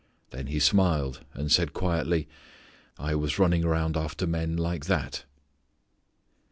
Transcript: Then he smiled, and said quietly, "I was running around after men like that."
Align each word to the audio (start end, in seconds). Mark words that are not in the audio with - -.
Then 0.31 0.47
he 0.47 0.57
smiled, 0.59 1.23
and 1.35 1.51
said 1.51 1.73
quietly, 1.73 2.27
"I 2.97 3.13
was 3.13 3.37
running 3.37 3.63
around 3.63 3.95
after 3.95 4.25
men 4.25 4.57
like 4.57 4.85
that." 4.85 5.25